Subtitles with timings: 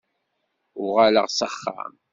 [0.83, 1.93] Uɣaleɣ s axxam.